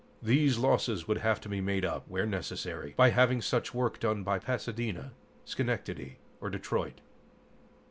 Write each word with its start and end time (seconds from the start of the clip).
These 0.23 0.57
losses 0.57 1.07
would 1.07 1.19
have 1.19 1.39
to 1.41 1.47
be 1.47 1.61
made 1.61 1.85
up, 1.85 2.07
where 2.07 2.25
necessary, 2.25 2.95
by 2.97 3.11
having 3.11 3.39
such 3.39 3.71
work 3.71 3.99
done 3.99 4.23
by 4.23 4.39
Pasadena, 4.39 5.11
Schenectady 5.45 6.17
or 6.41 6.49
Detroit. 6.49 7.01